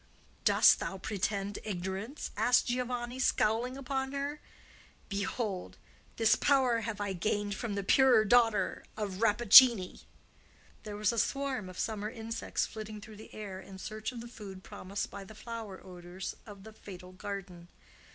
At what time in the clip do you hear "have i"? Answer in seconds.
6.79-7.13